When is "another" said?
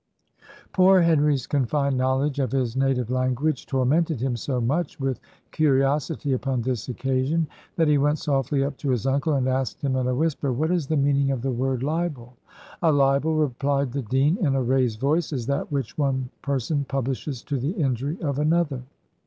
18.39-18.81